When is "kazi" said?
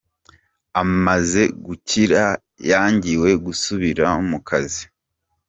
4.47-4.83